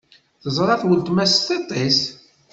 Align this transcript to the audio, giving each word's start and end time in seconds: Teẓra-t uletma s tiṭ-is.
Teẓra-t 0.43 0.83
uletma 0.87 1.25
s 1.25 1.33
tiṭ-is. 1.47 1.99